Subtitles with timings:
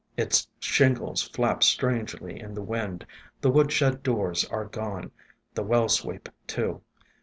[0.17, 3.05] Its shingles flap strangely in the wind,
[3.39, 5.11] the woodshed doors are gone,
[5.53, 6.81] the well sweep, too.